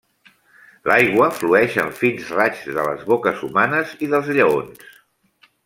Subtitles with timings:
[0.91, 4.85] L'aigua flueix en fins raigs de les boques humanes i dels lleons.